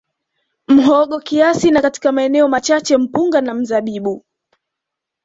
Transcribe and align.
Muhogo 0.67 1.19
kiasi 1.19 1.71
na 1.71 1.81
katika 1.81 2.11
maeneo 2.11 2.47
machache 2.47 2.97
mpunga 2.97 3.41
na 3.41 3.53
mzabibu 3.53 4.25